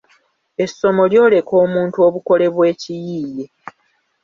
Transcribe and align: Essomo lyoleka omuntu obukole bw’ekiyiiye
Essomo 0.63 1.01
lyoleka 1.11 1.53
omuntu 1.63 1.97
obukole 2.07 2.45
bw’ekiyiiye 2.53 3.45